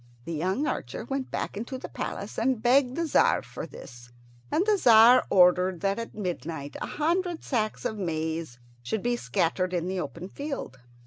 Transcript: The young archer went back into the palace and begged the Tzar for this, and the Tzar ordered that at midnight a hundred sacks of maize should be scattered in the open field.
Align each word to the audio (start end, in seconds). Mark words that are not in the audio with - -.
The 0.25 0.33
young 0.33 0.65
archer 0.65 1.05
went 1.05 1.29
back 1.29 1.55
into 1.55 1.77
the 1.77 1.87
palace 1.87 2.39
and 2.39 2.59
begged 2.59 2.95
the 2.95 3.05
Tzar 3.05 3.43
for 3.43 3.67
this, 3.67 4.11
and 4.51 4.65
the 4.65 4.75
Tzar 4.75 5.23
ordered 5.29 5.81
that 5.81 5.99
at 5.99 6.15
midnight 6.15 6.75
a 6.81 6.87
hundred 6.87 7.43
sacks 7.43 7.85
of 7.85 7.99
maize 7.99 8.57
should 8.81 9.03
be 9.03 9.15
scattered 9.15 9.75
in 9.75 9.87
the 9.87 9.99
open 9.99 10.27
field. 10.27 10.79